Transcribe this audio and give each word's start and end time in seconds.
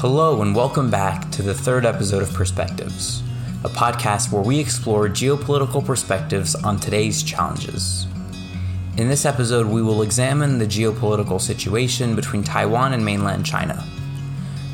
Hello, 0.00 0.40
and 0.40 0.56
welcome 0.56 0.88
back 0.88 1.30
to 1.30 1.42
the 1.42 1.52
third 1.52 1.84
episode 1.84 2.22
of 2.22 2.32
Perspectives, 2.32 3.22
a 3.64 3.68
podcast 3.68 4.32
where 4.32 4.40
we 4.40 4.58
explore 4.58 5.10
geopolitical 5.10 5.84
perspectives 5.84 6.54
on 6.54 6.80
today's 6.80 7.22
challenges. 7.22 8.06
In 8.96 9.10
this 9.10 9.26
episode, 9.26 9.66
we 9.66 9.82
will 9.82 10.00
examine 10.00 10.58
the 10.58 10.64
geopolitical 10.64 11.38
situation 11.38 12.16
between 12.16 12.42
Taiwan 12.42 12.94
and 12.94 13.04
mainland 13.04 13.44
China. 13.44 13.84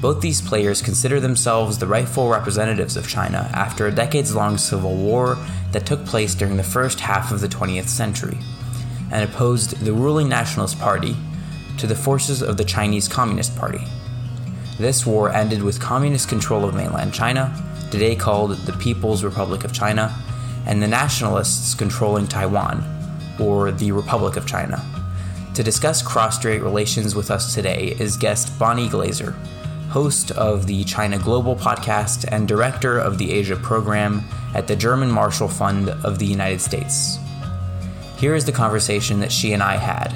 Both 0.00 0.20
these 0.20 0.40
players 0.40 0.80
consider 0.80 1.18
themselves 1.18 1.76
the 1.76 1.88
rightful 1.88 2.28
representatives 2.28 2.96
of 2.96 3.08
China 3.08 3.50
after 3.52 3.88
a 3.88 3.92
decades 3.92 4.32
long 4.32 4.56
civil 4.56 4.94
war 4.94 5.36
that 5.72 5.86
took 5.86 6.06
place 6.06 6.36
during 6.36 6.56
the 6.56 6.62
first 6.62 7.00
half 7.00 7.32
of 7.32 7.40
the 7.40 7.48
20th 7.48 7.88
century, 7.88 8.38
and 9.10 9.28
opposed 9.28 9.80
the 9.80 9.92
ruling 9.92 10.28
Nationalist 10.28 10.78
Party 10.78 11.16
to 11.78 11.88
the 11.88 11.96
forces 11.96 12.42
of 12.42 12.56
the 12.56 12.64
Chinese 12.64 13.08
Communist 13.08 13.56
Party. 13.56 13.82
This 14.78 15.06
war 15.06 15.30
ended 15.32 15.62
with 15.62 15.80
communist 15.80 16.28
control 16.28 16.64
of 16.64 16.74
mainland 16.74 17.14
China, 17.14 17.54
today 17.90 18.14
called 18.14 18.56
the 18.58 18.74
People's 18.74 19.24
Republic 19.24 19.64
of 19.64 19.72
China, 19.72 20.14
and 20.66 20.82
the 20.82 20.86
nationalists 20.86 21.74
controlling 21.74 22.26
Taiwan, 22.26 22.84
or 23.40 23.70
the 23.70 23.92
Republic 23.92 24.36
of 24.36 24.46
China. 24.46 24.84
To 25.54 25.62
discuss 25.62 26.02
cross 26.02 26.36
strait 26.36 26.62
relations 26.62 27.14
with 27.14 27.30
us 27.30 27.54
today 27.54 27.96
is 27.98 28.18
guest 28.18 28.58
Bonnie 28.58 28.90
Glaser, 28.90 29.34
host 29.88 30.30
of 30.32 30.66
the 30.66 30.84
China 30.84 31.18
Global 31.18 31.56
podcast 31.56 32.26
and 32.30 32.46
director 32.46 32.98
of 32.98 33.16
the 33.16 33.32
Asia 33.32 33.56
program 33.56 34.22
at 34.54 34.66
the 34.66 34.76
German 34.76 35.10
Marshall 35.10 35.48
Fund 35.48 35.88
of 35.88 36.18
the 36.18 36.26
United 36.26 36.60
States. 36.60 37.18
Here 38.18 38.34
is 38.34 38.44
the 38.44 38.52
conversation 38.52 39.20
that 39.20 39.32
she 39.32 39.54
and 39.54 39.62
I 39.62 39.76
had. 39.76 40.12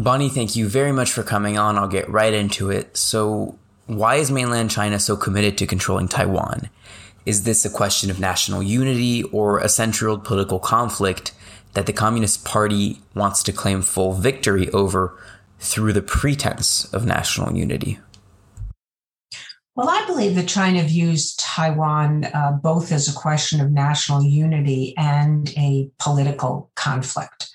Bonnie, 0.00 0.30
thank 0.30 0.56
you 0.56 0.66
very 0.66 0.92
much 0.92 1.12
for 1.12 1.22
coming 1.22 1.58
on. 1.58 1.76
I'll 1.76 1.86
get 1.86 2.08
right 2.08 2.32
into 2.32 2.70
it. 2.70 2.96
So, 2.96 3.58
why 3.84 4.14
is 4.14 4.30
mainland 4.30 4.70
China 4.70 4.98
so 4.98 5.14
committed 5.14 5.58
to 5.58 5.66
controlling 5.66 6.08
Taiwan? 6.08 6.70
Is 7.26 7.42
this 7.42 7.66
a 7.66 7.70
question 7.70 8.10
of 8.10 8.18
national 8.18 8.62
unity 8.62 9.24
or 9.24 9.58
a 9.58 9.68
central 9.68 10.16
political 10.16 10.58
conflict 10.58 11.34
that 11.74 11.84
the 11.84 11.92
Communist 11.92 12.46
Party 12.46 13.02
wants 13.14 13.42
to 13.42 13.52
claim 13.52 13.82
full 13.82 14.14
victory 14.14 14.70
over 14.70 15.18
through 15.58 15.92
the 15.92 16.00
pretense 16.00 16.90
of 16.94 17.04
national 17.04 17.54
unity? 17.54 17.98
Well, 19.76 19.90
I 19.90 20.06
believe 20.06 20.34
that 20.36 20.48
China 20.48 20.82
views 20.82 21.34
Taiwan 21.34 22.24
uh, 22.24 22.52
both 22.52 22.90
as 22.90 23.06
a 23.06 23.12
question 23.12 23.60
of 23.60 23.70
national 23.70 24.24
unity 24.24 24.94
and 24.96 25.52
a 25.58 25.90
political 25.98 26.70
conflict. 26.74 27.50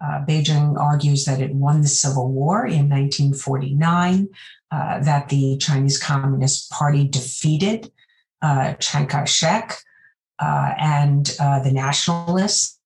Uh, 0.00 0.24
Beijing 0.24 0.78
argues 0.78 1.24
that 1.26 1.40
it 1.40 1.54
won 1.54 1.82
the 1.82 1.88
Civil 1.88 2.30
War 2.32 2.64
in 2.64 2.88
1949, 2.88 4.28
uh, 4.70 5.00
that 5.00 5.28
the 5.28 5.58
Chinese 5.58 5.98
Communist 5.98 6.70
Party 6.70 7.06
defeated 7.06 7.92
uh, 8.42 8.74
Chiang 8.74 9.06
Kai 9.06 9.24
shek 9.24 9.76
uh, 10.38 10.72
and 10.78 11.36
uh, 11.38 11.60
the 11.62 11.72
nationalists. 11.72 12.79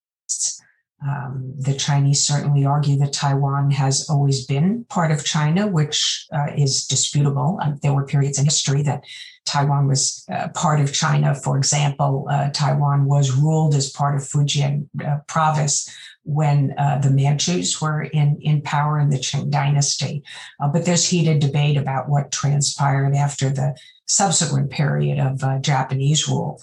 Um, 1.07 1.55
the 1.59 1.75
Chinese 1.75 2.27
certainly 2.27 2.65
argue 2.65 2.97
that 2.99 3.13
Taiwan 3.13 3.71
has 3.73 4.09
always 4.09 4.47
been 4.47 4.85
part 4.89 5.11
of 5.11 5.25
China, 5.25 5.67
which 5.67 6.27
uh, 6.33 6.47
is 6.57 6.87
disputable. 6.87 7.61
there 7.83 7.93
were 7.93 8.07
periods 8.07 8.39
in 8.39 8.47
history 8.47 8.83
that 8.83 9.05
Taiwan 9.45 9.87
was 9.87 10.27
part 10.55 10.81
of 10.81 10.95
China. 10.95 11.35
For 11.35 11.59
example, 11.59 12.27
Taiwan 12.55 13.05
was 13.05 13.37
ruled 13.37 13.75
as 13.75 13.91
part 13.91 14.15
of 14.15 14.23
Fujian 14.23 14.89
province 15.27 15.91
when 16.25 16.75
uh, 16.79 16.99
the 16.99 17.11
Manchus 17.11 17.81
were 17.81 18.03
in, 18.03 18.39
in 18.41 18.63
power 18.63 18.99
in 18.99 19.11
the 19.11 19.19
Qing 19.19 19.51
dynasty. 19.51 20.23
Uh, 20.59 20.69
but 20.69 20.85
there's 20.85 21.07
heated 21.07 21.39
debate 21.39 21.77
about 21.77 22.09
what 22.09 22.33
transpired 22.33 23.15
after 23.15 23.51
the 23.51 23.77
subsequent 24.07 24.71
period 24.71 25.19
of 25.19 25.45
uh, 25.45 25.59
Japanese 25.59 26.29
rule. 26.29 26.61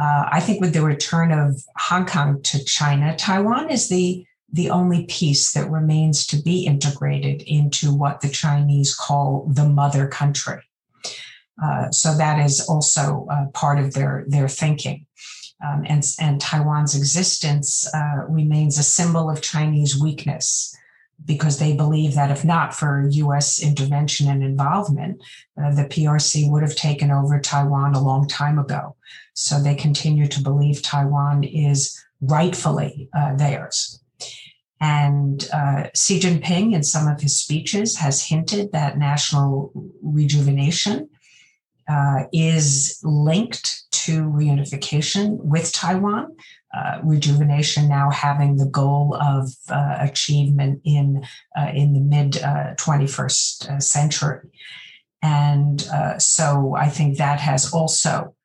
Uh, 0.00 0.26
I 0.30 0.40
think 0.40 0.60
with 0.60 0.72
the 0.72 0.82
return 0.82 1.32
of 1.32 1.62
Hong 1.76 2.06
Kong 2.06 2.42
to 2.42 2.64
China, 2.64 3.16
Taiwan 3.16 3.70
is 3.70 3.88
the 3.88 4.24
the 4.52 4.70
only 4.70 5.04
piece 5.04 5.52
that 5.52 5.70
remains 5.70 6.26
to 6.26 6.36
be 6.42 6.66
integrated 6.66 7.40
into 7.42 7.94
what 7.94 8.20
the 8.20 8.28
Chinese 8.28 8.92
call 8.92 9.46
the 9.48 9.68
mother 9.68 10.08
country. 10.08 10.60
Uh, 11.62 11.88
so 11.92 12.16
that 12.16 12.44
is 12.44 12.60
also 12.68 13.28
uh, 13.30 13.46
part 13.52 13.78
of 13.78 13.94
their 13.94 14.24
their 14.26 14.48
thinking 14.48 15.06
um, 15.62 15.84
and, 15.86 16.04
and 16.18 16.40
Taiwan's 16.40 16.96
existence 16.96 17.88
uh, 17.94 18.24
remains 18.28 18.78
a 18.78 18.82
symbol 18.82 19.28
of 19.28 19.42
Chinese 19.42 20.00
weakness 20.00 20.74
because 21.24 21.58
they 21.58 21.74
believe 21.74 22.14
that 22.14 22.30
if 22.30 22.44
not 22.44 22.74
for 22.74 23.08
US 23.08 23.62
intervention 23.62 24.28
and 24.28 24.42
involvement, 24.42 25.22
uh, 25.60 25.74
the 25.74 25.84
PRC 25.84 26.50
would 26.50 26.62
have 26.62 26.76
taken 26.76 27.10
over 27.10 27.38
Taiwan 27.38 27.94
a 27.94 28.02
long 28.02 28.26
time 28.26 28.58
ago. 28.58 28.96
So 29.34 29.60
they 29.60 29.74
continue 29.74 30.26
to 30.28 30.42
believe 30.42 30.82
Taiwan 30.82 31.44
is 31.44 31.98
rightfully 32.20 33.08
uh, 33.16 33.36
theirs. 33.36 34.00
And 34.80 35.46
uh, 35.52 35.88
Xi 35.94 36.20
Jinping, 36.20 36.74
in 36.74 36.82
some 36.82 37.06
of 37.06 37.20
his 37.20 37.38
speeches, 37.38 37.98
has 37.98 38.24
hinted 38.24 38.72
that 38.72 38.98
national 38.98 39.72
rejuvenation 40.02 41.10
uh, 41.88 42.24
is 42.32 42.98
linked 43.02 43.82
to 43.90 44.22
reunification 44.22 45.36
with 45.38 45.72
Taiwan. 45.72 46.36
Uh, 46.72 47.00
rejuvenation 47.02 47.88
now 47.88 48.10
having 48.10 48.56
the 48.56 48.66
goal 48.66 49.16
of 49.20 49.52
uh, 49.70 49.96
achievement 49.98 50.80
in 50.84 51.20
uh, 51.58 51.68
in 51.74 51.94
the 51.94 51.98
mid 51.98 52.34
21st 52.34 53.68
uh, 53.68 53.72
uh, 53.72 53.80
century, 53.80 54.48
and 55.20 55.80
so 56.22 56.76
I 56.76 56.88
think 56.88 57.18
that 57.18 57.40
has 57.40 57.72
also 57.74 58.36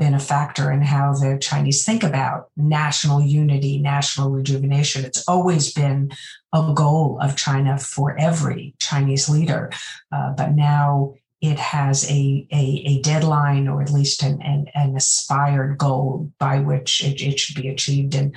been 0.00 0.14
a 0.14 0.18
factor 0.18 0.72
in 0.72 0.82
how 0.82 1.12
the 1.12 1.38
Chinese 1.40 1.84
think 1.84 2.02
about 2.02 2.50
national 2.56 3.22
unity, 3.22 3.78
national 3.78 4.30
rejuvenation. 4.30 5.04
It's 5.04 5.26
always 5.28 5.72
been 5.72 6.10
a 6.52 6.72
goal 6.74 7.20
of 7.22 7.36
China 7.36 7.78
for 7.78 8.18
every 8.18 8.74
Chinese 8.80 9.28
leader, 9.28 9.70
but 10.10 10.54
now 10.54 11.14
it 11.40 11.58
has 11.58 12.10
a, 12.10 12.46
a, 12.52 12.82
a, 12.86 13.00
deadline 13.00 13.66
or 13.66 13.80
at 13.80 13.90
least 13.90 14.22
an, 14.22 14.42
an, 14.42 14.66
an 14.74 14.94
aspired 14.94 15.78
goal 15.78 16.30
by 16.38 16.58
which 16.60 17.02
it, 17.02 17.22
it, 17.22 17.40
should 17.40 17.60
be 17.60 17.68
achieved 17.68 18.14
in, 18.14 18.34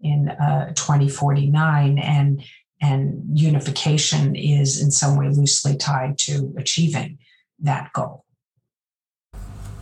in 0.00 0.28
uh, 0.28 0.68
2049. 0.74 1.98
And, 1.98 2.44
and 2.80 3.22
unification 3.38 4.36
is 4.36 4.80
in 4.80 4.90
some 4.92 5.16
way 5.16 5.28
loosely 5.30 5.76
tied 5.76 6.16
to 6.18 6.54
achieving 6.56 7.18
that 7.60 7.92
goal. 7.92 8.24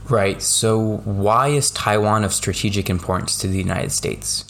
Right. 0.08 0.40
So, 0.42 0.98
why 1.04 1.48
is 1.48 1.70
Taiwan 1.70 2.24
of 2.24 2.32
strategic 2.32 2.90
importance 2.90 3.38
to 3.38 3.48
the 3.48 3.58
United 3.58 3.92
States? 3.92 4.44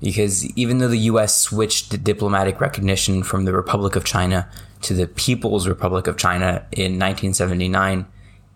Because 0.00 0.46
even 0.56 0.78
though 0.78 0.88
the 0.88 1.10
US 1.10 1.40
switched 1.40 2.04
diplomatic 2.04 2.60
recognition 2.60 3.22
from 3.22 3.44
the 3.44 3.52
Republic 3.52 3.96
of 3.96 4.04
China 4.04 4.48
to 4.82 4.94
the 4.94 5.06
People's 5.06 5.66
Republic 5.66 6.06
of 6.06 6.16
China 6.16 6.66
in 6.72 6.98
1979, 6.98 8.06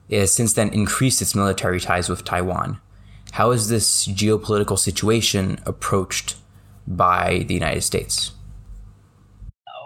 it 0.09 0.21
has 0.21 0.33
since 0.33 0.53
then 0.53 0.69
increased 0.69 1.21
its 1.23 1.35
military 1.35 1.81
ties 1.81 2.09
with 2.09 2.25
Taiwan. 2.25 2.79
How 3.33 3.51
is 3.51 3.69
this 3.69 4.07
geopolitical 4.07 4.79
situation 4.79 5.59
approached 5.65 6.37
by 6.87 7.45
the 7.49 7.55
United 7.55 7.83
States? 7.83 8.33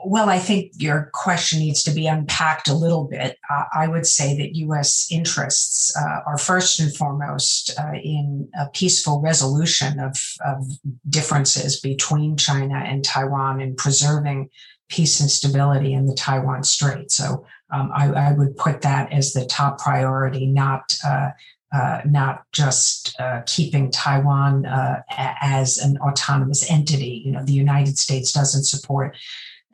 Well, 0.09 0.31
I 0.31 0.39
think 0.39 0.71
your 0.77 1.11
question 1.15 1.59
needs 1.59 1.83
to 1.83 1.91
be 1.91 2.07
unpacked 2.07 2.69
a 2.69 2.75
little 2.75 3.09
bit. 3.09 3.39
Uh, 3.51 3.65
I 3.75 3.89
would 3.89 4.07
say 4.07 4.37
that 4.37 4.55
U.S. 4.55 5.09
interests 5.11 5.93
uh, 5.97 6.21
are 6.25 6.39
first 6.39 6.79
and 6.79 6.95
foremost 6.95 7.77
uh, 7.77 7.95
in 7.95 8.49
a 8.57 8.69
peaceful 8.69 9.21
resolution 9.21 9.99
of, 9.99 10.17
of 10.47 10.65
differences 11.09 11.81
between 11.81 12.37
China 12.37 12.77
and 12.77 13.05
Taiwan 13.05 13.61
and 13.61 13.77
preserving 13.77 14.49
peace 14.89 15.19
and 15.19 15.29
stability 15.29 15.93
in 15.93 16.07
the 16.07 16.15
Taiwan 16.15 16.63
Strait. 16.63 17.11
So 17.11 17.45
um, 17.73 17.91
I, 17.93 18.07
I, 18.13 18.33
would 18.33 18.57
put 18.57 18.83
that 18.83 19.13
as 19.13 19.33
the 19.33 19.45
top 19.45 19.81
priority, 19.81 20.47
not 20.47 20.97
uh, 21.05 21.31
uh, 21.75 22.03
not 22.05 22.45
just 22.53 23.13
uh, 23.19 23.43
keeping 23.45 23.91
Taiwan 23.91 24.67
as 25.11 25.79
an 25.79 25.99
autonomous 25.99 26.71
entity. 26.71 27.23
You 27.25 27.33
know, 27.33 27.45
the 27.45 27.53
United 27.53 27.99
States 27.99 28.33
doesn't 28.33 28.67
support 28.67 29.17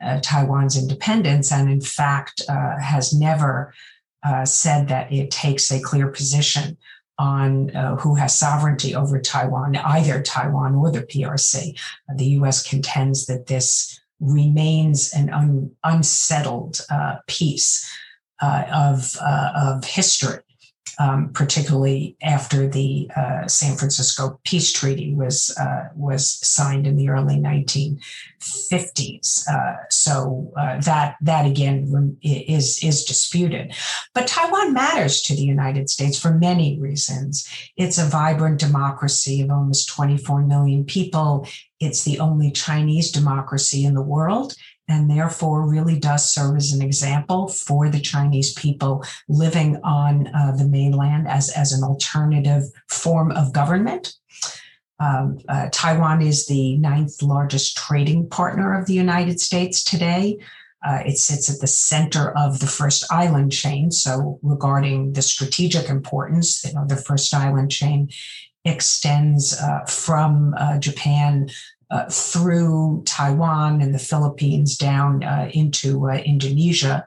uh, 0.01 0.19
Taiwan's 0.21 0.77
independence, 0.77 1.51
and 1.51 1.69
in 1.69 1.81
fact 1.81 2.41
uh, 2.49 2.77
has 2.79 3.13
never 3.13 3.73
said 4.45 4.87
that 4.87 5.11
it 5.11 5.29
takes 5.29 5.69
a 5.69 5.81
clear 5.81 6.07
position 6.07 6.77
on 7.19 7.67
who 7.99 8.15
has 8.15 8.37
sovereignty 8.37 8.95
over 8.95 9.19
Taiwan, 9.19 9.75
either 9.75 10.21
Taiwan 10.21 10.75
or 10.75 10.91
the 10.91 11.01
PRC. 11.01 11.77
the 12.15 12.25
U.S. 12.27 12.65
contends 12.65 13.25
that 13.25 13.47
this 13.47 13.99
remains 14.23 15.13
an 15.13 15.29
un, 15.29 15.71
unsettled 15.83 16.81
uh, 16.89 17.17
piece 17.27 17.89
uh, 18.41 18.63
of, 18.73 19.15
uh, 19.21 19.51
of 19.55 19.85
history. 19.85 20.39
Um, 20.99 21.31
particularly 21.33 22.15
after 22.21 22.67
the 22.67 23.09
uh, 23.15 23.47
San 23.47 23.75
Francisco 23.75 24.39
Peace 24.43 24.71
Treaty 24.71 25.13
was 25.13 25.55
uh, 25.59 25.89
was 25.95 26.29
signed 26.45 26.87
in 26.87 26.95
the 26.95 27.09
early 27.09 27.35
1950s. 27.35 29.47
Uh, 29.47 29.75
so 29.89 30.51
uh, 30.57 30.79
that 30.81 31.15
that 31.21 31.45
again 31.45 32.17
is 32.21 32.83
is 32.83 33.03
disputed. 33.03 33.73
But 34.13 34.27
Taiwan 34.27 34.73
matters 34.73 35.21
to 35.23 35.35
the 35.35 35.43
United 35.43 35.89
States 35.89 36.19
for 36.19 36.33
many 36.33 36.79
reasons. 36.79 37.47
It's 37.75 37.97
a 37.97 38.05
vibrant 38.05 38.59
democracy 38.59 39.41
of 39.41 39.49
almost 39.49 39.89
24 39.89 40.43
million 40.43 40.85
people. 40.85 41.47
It's 41.79 42.03
the 42.03 42.19
only 42.19 42.51
Chinese 42.51 43.11
democracy 43.11 43.85
in 43.85 43.93
the 43.93 44.01
world 44.01 44.55
and 44.87 45.09
therefore 45.09 45.67
really 45.67 45.99
does 45.99 46.29
serve 46.29 46.57
as 46.57 46.71
an 46.71 46.81
example 46.81 47.47
for 47.47 47.89
the 47.89 48.01
Chinese 48.01 48.53
people 48.53 49.03
living 49.29 49.79
on 49.83 50.27
uh, 50.27 50.55
the 50.57 50.67
mainland 50.67 51.27
as, 51.27 51.49
as 51.51 51.71
an 51.71 51.83
alternative 51.83 52.63
form 52.89 53.31
of 53.31 53.53
government. 53.53 54.13
Um, 54.99 55.39
uh, 55.49 55.69
Taiwan 55.71 56.21
is 56.21 56.47
the 56.47 56.77
ninth 56.77 57.21
largest 57.21 57.77
trading 57.77 58.29
partner 58.29 58.77
of 58.77 58.85
the 58.85 58.93
United 58.93 59.39
States 59.39 59.83
today. 59.83 60.37
Uh, 60.85 61.01
it 61.05 61.17
sits 61.17 61.49
at 61.49 61.61
the 61.61 61.67
center 61.67 62.37
of 62.37 62.59
the 62.59 62.67
first 62.67 63.11
island 63.11 63.51
chain. 63.53 63.89
So, 63.89 64.39
regarding 64.43 65.13
the 65.13 65.21
strategic 65.21 65.89
importance, 65.89 66.63
you 66.65 66.73
know, 66.73 66.85
the 66.85 66.97
first 66.97 67.33
island 67.33 67.71
chain 67.71 68.09
extends 68.65 69.59
uh, 69.59 69.85
from 69.85 70.53
uh, 70.57 70.79
Japan 70.79 71.49
uh, 71.91 72.05
through 72.09 73.03
Taiwan 73.05 73.81
and 73.81 73.93
the 73.93 73.99
Philippines 73.99 74.77
down 74.77 75.23
uh, 75.23 75.49
into 75.53 76.09
uh, 76.09 76.15
Indonesia. 76.15 77.05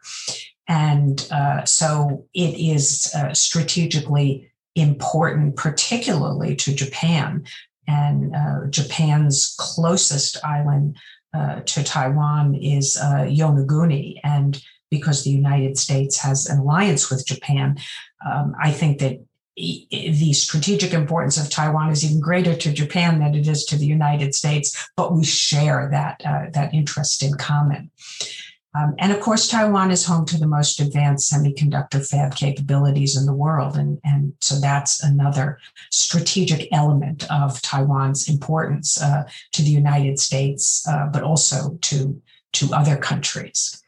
And 0.69 1.27
uh, 1.33 1.65
so 1.65 2.27
it 2.35 2.59
is 2.59 3.15
strategically 3.33 4.51
important, 4.75 5.57
particularly 5.57 6.57
to 6.57 6.75
Japan. 6.75 7.45
And 7.89 8.35
Japan's 8.73 9.55
closest 9.61 10.45
island 10.45 10.97
to 11.33 11.85
Taiwan 11.85 12.57
is 12.57 12.97
Yonaguni. 13.01 14.17
And 14.25 14.61
because 14.91 15.23
the 15.23 15.31
United 15.31 15.79
States 15.79 16.19
has 16.19 16.47
an 16.47 16.59
alliance 16.59 17.11
with 17.11 17.25
Japan, 17.25 17.79
um, 18.29 18.55
I 18.61 18.73
think 18.73 18.99
that 18.99 19.25
the 19.57 20.33
strategic 20.35 20.93
importance 20.93 21.39
of 21.39 21.51
Taiwan 21.51 21.91
is 21.91 22.05
even 22.05 22.21
greater 22.21 22.55
to 22.55 22.73
Japan 22.73 23.19
than 23.21 23.35
it 23.35 23.49
is 23.49 23.65
to 23.67 23.77
the 23.77 23.87
United 23.87 24.35
States, 24.35 24.89
but 24.97 25.15
we 25.15 25.25
share 25.25 25.89
that 25.91 26.21
uh, 26.25 26.51
that 26.53 26.75
interest 26.75 27.23
in 27.23 27.35
common. 27.35 27.91
Um, 28.75 28.95
and 28.99 29.11
of 29.11 29.21
course, 29.21 29.49
Taiwan 29.49 29.91
is 29.91 30.05
home 30.05 30.27
to 30.27 30.39
the 30.39 30.47
most 30.47 30.81
advanced 30.81 31.33
semiconductor 31.33 32.07
fab 32.07 32.35
capabilities 32.35 33.17
in 33.17 33.25
the 33.25 33.33
world, 33.33 33.77
and 33.77 33.99
and 34.05 34.35
so 34.41 34.61
that's 34.61 35.03
another 35.03 35.59
strategic 35.91 36.69
element 36.73 37.25
of 37.31 37.63
Taiwan's 37.63 38.29
importance 38.29 39.01
uh, 39.01 39.25
to 39.53 39.63
the 39.63 39.71
United 39.71 40.19
States, 40.19 40.87
uh, 40.87 41.07
but 41.07 41.23
also 41.23 41.79
to 41.81 42.21
to 42.53 42.75
other 42.75 42.97
countries. 42.97 43.83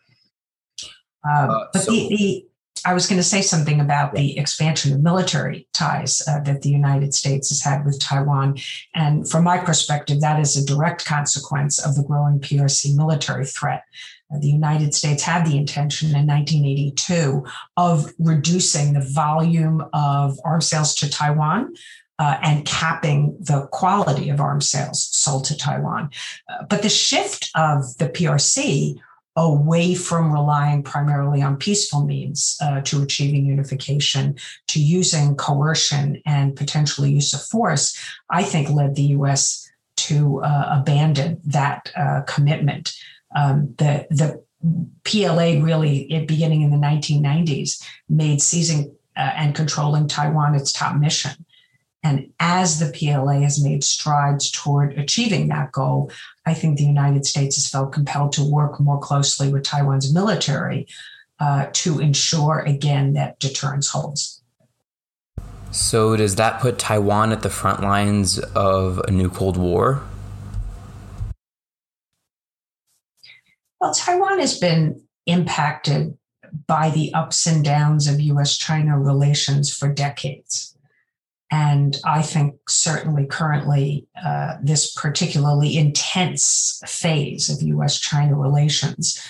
Um, 1.29 1.51
uh, 1.51 1.65
but 1.75 1.83
so- 1.83 1.93
the, 1.93 2.09
the 2.09 2.48
I 2.89 2.95
was 2.95 3.07
going 3.07 3.19
to 3.19 3.23
say 3.23 3.43
something 3.43 3.83
about 3.83 4.15
the 4.15 4.39
expansion 4.39 4.95
of 4.95 5.03
military 5.03 5.69
ties 5.75 6.27
uh, 6.27 6.41
that 6.45 6.63
the 6.63 6.71
United 6.71 7.13
States 7.13 7.51
has 7.51 7.61
had 7.61 7.85
with 7.85 8.01
Taiwan. 8.01 8.57
And 8.95 9.29
from 9.29 9.45
my 9.45 9.59
perspective, 9.59 10.23
that 10.23 10.41
is 10.41 10.57
a 10.57 10.65
direct 10.65 11.05
consequence 11.05 11.79
of 11.79 11.97
the 11.97 12.03
growing 12.03 12.41
PRC 12.41 12.97
military 12.97 13.45
threat. 13.45 13.83
Uh, 14.33 14.39
the 14.39 14.49
United 14.49 14.95
States 14.95 15.23
had 15.23 15.45
the 15.45 15.59
intention 15.59 16.17
in 16.17 16.27
1982 16.27 17.45
of 17.77 18.11
reducing 18.19 18.95
the 18.95 19.07
volume 19.07 19.85
of 19.93 20.39
arms 20.43 20.67
sales 20.67 20.95
to 20.95 21.11
Taiwan. 21.11 21.75
Uh, 22.21 22.37
and 22.43 22.65
capping 22.65 23.37
the 23.39 23.69
quality 23.71 24.29
of 24.29 24.41
arms 24.41 24.69
sales 24.69 25.09
sold 25.13 25.45
to 25.45 25.57
Taiwan. 25.57 26.11
Uh, 26.49 26.65
but 26.69 26.83
the 26.83 26.89
shift 26.89 27.49
of 27.55 27.97
the 27.99 28.09
PRC 28.09 28.99
away 29.39 29.95
from 29.95 30.33
relying 30.33 30.83
primarily 30.83 31.41
on 31.41 31.57
peaceful 31.57 32.05
means 32.05 32.59
uh, 32.61 32.81
to 32.81 33.03
achieving 33.03 33.47
unification 33.47 34.37
to 34.67 34.83
using 34.83 35.37
coercion 35.37 36.21
and 36.27 36.57
potentially 36.57 37.13
use 37.13 37.33
of 37.33 37.41
force, 37.41 37.97
I 38.29 38.43
think 38.43 38.69
led 38.69 38.97
the 38.97 39.15
US 39.19 39.71
to 39.99 40.43
uh, 40.43 40.81
abandon 40.81 41.41
that 41.45 41.93
uh, 41.97 42.23
commitment. 42.23 42.93
Um, 43.35 43.75
the, 43.79 44.07
the 44.11 44.43
PLA 45.05 45.63
really, 45.63 46.25
beginning 46.27 46.63
in 46.63 46.71
the 46.71 46.77
1990s, 46.77 47.81
made 48.09 48.43
seizing 48.43 48.93
uh, 49.17 49.33
and 49.37 49.55
controlling 49.55 50.09
Taiwan 50.09 50.57
its 50.57 50.73
top 50.73 50.97
mission. 50.97 51.45
And 52.03 52.33
as 52.39 52.79
the 52.79 52.93
PLA 52.93 53.41
has 53.41 53.63
made 53.63 53.83
strides 53.83 54.51
toward 54.51 54.97
achieving 54.99 55.49
that 55.49 55.73
goal, 55.73 56.13
I 56.47 56.55
think 56.55 56.79
the 56.79 56.85
United 56.85 57.27
States 57.27 57.57
has 57.57 57.69
felt 57.69 57.93
compelled 57.93 58.33
to 58.33 58.45
work 58.45 58.79
more 58.79 59.01
closely 59.01 59.53
with 59.53 59.65
Taiwan's 59.65 60.13
military 60.13 60.87
uh, 61.41 61.67
to 61.73 61.99
ensure, 61.99 62.61
again, 62.61 63.15
that 63.15 63.39
deterrence 63.41 63.89
holds. 63.89 64.43
So, 65.71 66.17
does 66.17 66.37
that 66.37 66.61
put 66.61 66.79
Taiwan 66.79 67.31
at 67.31 67.43
the 67.43 67.51
front 67.51 67.83
lines 67.83 68.39
of 68.39 69.01
a 69.07 69.11
new 69.11 69.29
Cold 69.29 69.57
War? 69.57 70.03
Well, 73.81 73.93
Taiwan 73.93 74.41
has 74.41 74.59
been 74.59 75.03
impacted 75.27 76.17
by 76.67 76.91
the 76.91 77.13
ups 77.13 77.47
and 77.47 77.65
downs 77.65 78.09
of 78.09 78.21
US 78.21 78.57
China 78.57 78.99
relations 78.99 79.75
for 79.75 79.93
decades. 79.93 80.68
And 81.51 81.97
I 82.05 82.23
think 82.23 82.57
certainly 82.69 83.27
currently, 83.27 84.07
uh, 84.23 84.57
this 84.63 84.93
particularly 84.93 85.79
intense 85.79 86.83
phase 86.87 87.49
of 87.49 87.63
US 87.63 87.99
China 87.99 88.37
relations 88.37 89.23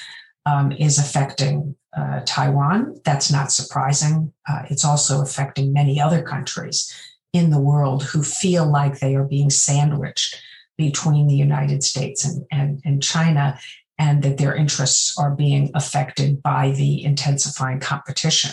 um, 0.47 0.73
is 0.73 0.99
affecting 0.99 1.76
uh, 1.97 2.20
Taiwan. 2.25 3.00
That's 3.05 3.31
not 3.31 3.53
surprising. 3.53 4.32
Uh, 4.49 4.62
it's 4.69 4.85
also 4.85 5.23
affecting 5.23 5.73
many 5.73 6.00
other 6.00 6.23
countries 6.23 6.93
in 7.32 7.50
the 7.50 7.61
world 7.61 8.03
who 8.03 8.23
feel 8.23 8.67
like 8.71 8.99
they 8.99 9.14
are 9.14 9.25
being 9.25 9.50
sandwiched 9.50 10.41
between 10.76 11.26
the 11.26 11.35
United 11.35 11.82
States 11.82 12.25
and, 12.25 12.44
and, 12.50 12.81
and 12.85 13.03
China, 13.03 13.59
and 13.99 14.23
that 14.23 14.38
their 14.38 14.55
interests 14.55 15.19
are 15.19 15.35
being 15.35 15.71
affected 15.75 16.41
by 16.43 16.71
the 16.71 17.05
intensifying 17.05 17.81
competition. 17.81 18.53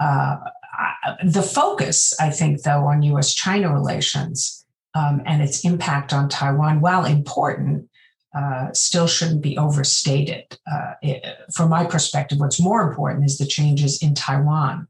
Uh, 0.00 0.36
the 1.24 1.42
focus, 1.42 2.14
I 2.20 2.30
think, 2.30 2.62
though, 2.62 2.86
on 2.86 3.02
US 3.02 3.34
China 3.34 3.72
relations 3.72 4.64
um, 4.94 5.22
and 5.26 5.42
its 5.42 5.64
impact 5.64 6.12
on 6.12 6.28
Taiwan, 6.28 6.80
while 6.80 7.04
important, 7.04 7.88
uh, 8.34 8.72
still 8.72 9.06
shouldn't 9.06 9.42
be 9.42 9.58
overstated. 9.58 10.58
Uh, 10.70 10.94
it, 11.02 11.24
from 11.54 11.68
my 11.68 11.84
perspective, 11.84 12.38
what's 12.38 12.60
more 12.60 12.82
important 12.88 13.24
is 13.24 13.38
the 13.38 13.46
changes 13.46 14.02
in 14.02 14.14
Taiwan 14.14 14.86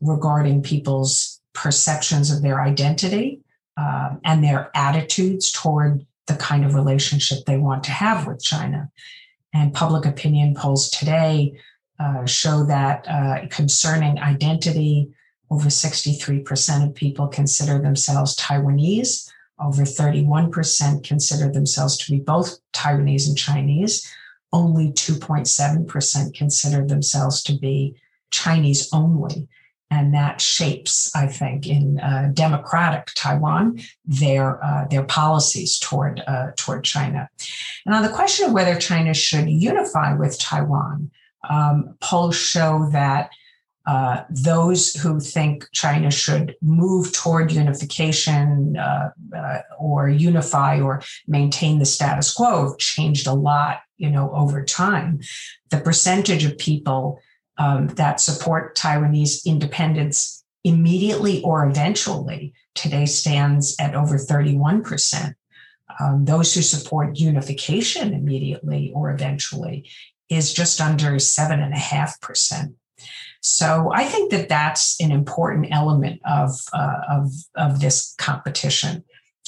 regarding 0.00 0.62
people's 0.62 1.40
perceptions 1.52 2.30
of 2.30 2.42
their 2.42 2.60
identity 2.60 3.40
uh, 3.76 4.16
and 4.24 4.42
their 4.42 4.70
attitudes 4.74 5.52
toward 5.52 6.04
the 6.26 6.34
kind 6.36 6.64
of 6.64 6.74
relationship 6.74 7.44
they 7.44 7.58
want 7.58 7.84
to 7.84 7.90
have 7.90 8.26
with 8.26 8.42
China. 8.42 8.90
And 9.52 9.74
public 9.74 10.04
opinion 10.04 10.54
polls 10.54 10.90
today 10.90 11.58
uh, 11.98 12.24
show 12.24 12.64
that 12.64 13.06
uh, 13.08 13.46
concerning 13.50 14.18
identity, 14.18 15.12
over 15.50 15.68
63% 15.68 16.86
of 16.88 16.94
people 16.94 17.26
consider 17.26 17.78
themselves 17.78 18.36
Taiwanese. 18.36 19.28
Over 19.58 19.82
31% 19.82 21.04
consider 21.04 21.50
themselves 21.50 21.98
to 21.98 22.12
be 22.12 22.18
both 22.20 22.58
Taiwanese 22.72 23.28
and 23.28 23.36
Chinese. 23.36 24.08
Only 24.52 24.92
2.7% 24.92 26.34
consider 26.34 26.86
themselves 26.86 27.42
to 27.44 27.58
be 27.58 27.96
Chinese 28.30 28.88
only. 28.92 29.48
And 29.92 30.14
that 30.14 30.40
shapes, 30.40 31.14
I 31.16 31.26
think, 31.26 31.66
in 31.66 31.98
uh, 31.98 32.30
democratic 32.32 33.08
Taiwan, 33.16 33.80
their 34.04 34.64
uh, 34.64 34.86
their 34.88 35.02
policies 35.02 35.80
toward 35.80 36.22
uh, 36.28 36.52
toward 36.56 36.84
China. 36.84 37.28
And 37.84 37.94
on 37.96 38.04
the 38.04 38.08
question 38.08 38.46
of 38.46 38.52
whether 38.52 38.78
China 38.78 39.12
should 39.12 39.50
unify 39.50 40.14
with 40.14 40.38
Taiwan, 40.38 41.10
um, 41.48 41.96
polls 42.00 42.36
show 42.36 42.88
that 42.92 43.30
uh, 43.90 44.22
those 44.30 44.94
who 44.94 45.18
think 45.18 45.66
China 45.72 46.12
should 46.12 46.54
move 46.62 47.12
toward 47.12 47.50
unification 47.50 48.76
uh, 48.76 49.10
uh, 49.36 49.58
or 49.80 50.08
unify 50.08 50.80
or 50.80 51.02
maintain 51.26 51.80
the 51.80 51.84
status 51.84 52.32
quo 52.32 52.68
have 52.68 52.78
changed 52.78 53.26
a 53.26 53.32
lot, 53.32 53.80
you 53.98 54.08
know, 54.08 54.30
over 54.32 54.64
time. 54.64 55.18
The 55.70 55.80
percentage 55.80 56.44
of 56.44 56.56
people 56.56 57.18
um, 57.58 57.88
that 57.96 58.20
support 58.20 58.76
Taiwanese 58.76 59.44
independence 59.44 60.44
immediately 60.62 61.42
or 61.42 61.66
eventually 61.66 62.54
today 62.76 63.06
stands 63.06 63.74
at 63.80 63.96
over 63.96 64.14
31%. 64.14 65.34
Um, 65.98 66.26
those 66.26 66.54
who 66.54 66.62
support 66.62 67.18
unification 67.18 68.14
immediately 68.14 68.92
or 68.94 69.10
eventually 69.10 69.90
is 70.28 70.52
just 70.52 70.80
under 70.80 71.16
7.5%. 71.16 72.74
So 73.40 73.90
I 73.94 74.04
think 74.04 74.30
that 74.30 74.48
that's 74.48 75.00
an 75.00 75.10
important 75.10 75.68
element 75.70 76.20
of, 76.24 76.50
uh, 76.72 77.00
of, 77.08 77.32
of 77.56 77.80
this 77.80 78.14
competition. 78.18 79.04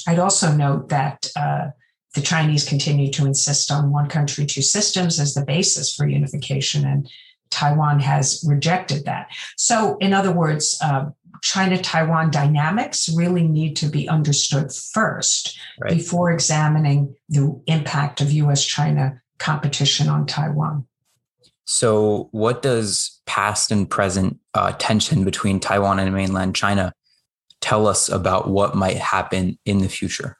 I'd 0.07 0.19
also 0.19 0.51
note 0.51 0.89
that 0.89 1.29
uh, 1.35 1.67
the 2.15 2.21
Chinese 2.21 2.67
continue 2.67 3.11
to 3.11 3.25
insist 3.25 3.71
on 3.71 3.91
one 3.91 4.09
country, 4.09 4.45
two 4.45 4.61
systems 4.61 5.19
as 5.19 5.33
the 5.33 5.45
basis 5.45 5.95
for 5.95 6.07
unification, 6.07 6.85
and 6.85 7.09
Taiwan 7.49 7.99
has 7.99 8.43
rejected 8.47 9.05
that. 9.05 9.27
So, 9.57 9.97
in 9.99 10.13
other 10.13 10.31
words, 10.31 10.77
uh, 10.81 11.11
China 11.41 11.77
Taiwan 11.77 12.31
dynamics 12.31 13.09
really 13.09 13.47
need 13.47 13.75
to 13.77 13.87
be 13.87 14.07
understood 14.09 14.71
first 14.71 15.57
right. 15.79 15.93
before 15.93 16.31
examining 16.31 17.15
the 17.29 17.61
impact 17.67 18.21
of 18.21 18.31
US 18.31 18.65
China 18.65 19.21
competition 19.39 20.07
on 20.07 20.25
Taiwan. 20.25 20.87
So, 21.65 22.27
what 22.31 22.61
does 22.61 23.21
past 23.25 23.71
and 23.71 23.89
present 23.89 24.39
uh, 24.53 24.73
tension 24.73 25.23
between 25.23 25.59
Taiwan 25.59 25.99
and 25.99 26.13
mainland 26.13 26.55
China 26.55 26.93
tell 27.61 27.87
us 27.87 28.09
about 28.09 28.49
what 28.49 28.75
might 28.75 28.97
happen 28.97 29.57
in 29.65 29.77
the 29.79 29.87
future? 29.87 30.37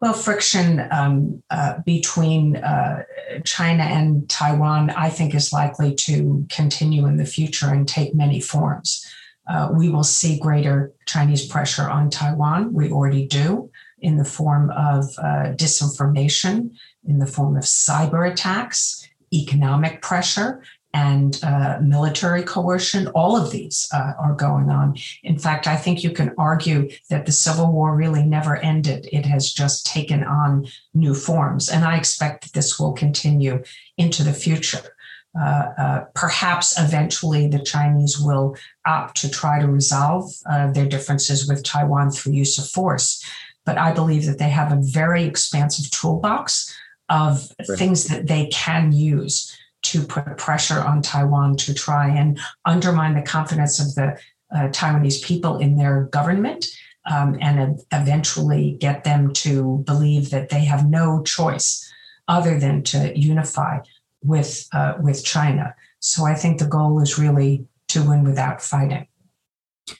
Well, 0.00 0.14
friction 0.14 0.88
um, 0.90 1.42
uh, 1.50 1.78
between 1.86 2.56
uh, 2.56 3.04
China 3.44 3.84
and 3.84 4.28
Taiwan, 4.28 4.90
I 4.90 5.10
think, 5.10 5.32
is 5.32 5.52
likely 5.52 5.94
to 5.94 6.44
continue 6.50 7.06
in 7.06 7.18
the 7.18 7.24
future 7.24 7.68
and 7.68 7.86
take 7.86 8.12
many 8.12 8.40
forms. 8.40 9.06
Uh, 9.48 9.70
we 9.72 9.88
will 9.88 10.04
see 10.04 10.38
greater 10.38 10.92
Chinese 11.06 11.46
pressure 11.46 11.88
on 11.88 12.10
Taiwan. 12.10 12.72
We 12.72 12.90
already 12.90 13.26
do 13.26 13.70
in 14.02 14.16
the 14.18 14.24
form 14.24 14.70
of 14.70 15.04
uh, 15.18 15.54
disinformation, 15.54 16.70
in 17.06 17.18
the 17.18 17.26
form 17.26 17.56
of 17.56 17.64
cyber 17.64 18.30
attacks, 18.30 19.08
economic 19.32 20.02
pressure, 20.02 20.62
and 20.94 21.40
uh, 21.42 21.78
military 21.80 22.42
coercion. 22.42 23.06
All 23.08 23.36
of 23.36 23.50
these 23.50 23.88
uh, 23.94 24.12
are 24.18 24.34
going 24.34 24.70
on. 24.70 24.96
In 25.22 25.38
fact, 25.38 25.66
I 25.66 25.76
think 25.76 26.04
you 26.04 26.10
can 26.10 26.34
argue 26.36 26.90
that 27.08 27.24
the 27.24 27.32
Civil 27.32 27.72
War 27.72 27.96
really 27.96 28.24
never 28.24 28.56
ended. 28.56 29.08
It 29.10 29.24
has 29.26 29.52
just 29.52 29.86
taken 29.86 30.22
on 30.22 30.66
new 30.92 31.14
forms. 31.14 31.70
And 31.70 31.84
I 31.84 31.96
expect 31.96 32.44
that 32.44 32.52
this 32.52 32.78
will 32.78 32.92
continue 32.92 33.62
into 33.96 34.22
the 34.22 34.34
future. 34.34 34.96
Uh, 35.34 35.72
uh 35.78 36.04
perhaps 36.14 36.78
eventually 36.78 37.48
the 37.48 37.58
Chinese 37.58 38.20
will 38.20 38.54
opt 38.84 39.16
to 39.16 39.30
try 39.30 39.58
to 39.58 39.66
resolve 39.66 40.30
uh, 40.44 40.70
their 40.72 40.86
differences 40.86 41.48
with 41.48 41.62
Taiwan 41.62 42.10
through 42.10 42.34
use 42.34 42.58
of 42.58 42.68
force. 42.68 43.24
But 43.64 43.78
I 43.78 43.92
believe 43.92 44.26
that 44.26 44.38
they 44.38 44.48
have 44.48 44.72
a 44.72 44.80
very 44.82 45.24
expansive 45.24 45.90
toolbox 45.90 46.74
of 47.08 47.52
right. 47.68 47.78
things 47.78 48.06
that 48.06 48.26
they 48.26 48.46
can 48.46 48.92
use 48.92 49.56
to 49.82 50.02
put 50.02 50.36
pressure 50.38 50.80
on 50.80 51.02
Taiwan 51.02 51.56
to 51.56 51.74
try 51.74 52.08
and 52.08 52.38
undermine 52.64 53.14
the 53.14 53.22
confidence 53.22 53.80
of 53.80 53.94
the 53.94 54.18
uh, 54.54 54.68
Taiwanese 54.68 55.22
people 55.22 55.58
in 55.58 55.76
their 55.76 56.04
government 56.04 56.66
um, 57.10 57.36
and 57.40 57.80
eventually 57.92 58.76
get 58.80 59.04
them 59.04 59.32
to 59.32 59.82
believe 59.86 60.30
that 60.30 60.50
they 60.50 60.64
have 60.64 60.88
no 60.88 61.22
choice 61.22 61.90
other 62.28 62.58
than 62.58 62.82
to 62.84 63.18
unify 63.18 63.80
with 64.22 64.68
uh, 64.72 64.94
with 65.00 65.24
China. 65.24 65.74
So 65.98 66.24
I 66.24 66.34
think 66.34 66.58
the 66.58 66.66
goal 66.66 67.00
is 67.00 67.18
really 67.18 67.66
to 67.88 68.02
win 68.08 68.24
without 68.24 68.62
fighting. 68.62 69.06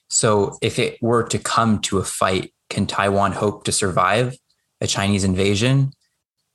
So 0.09 0.57
if 0.63 0.79
it 0.79 1.03
were 1.03 1.25
to 1.25 1.39
come 1.39 1.81
to 1.81 1.99
a 1.99 2.05
fight, 2.05 2.53
can 2.73 2.87
Taiwan 2.87 3.33
hope 3.33 3.65
to 3.65 3.73
survive 3.73 4.37
a 4.81 4.87
Chinese 4.87 5.23
invasion? 5.23 5.93